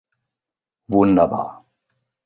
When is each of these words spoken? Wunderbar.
Wunderbar. 0.89 1.61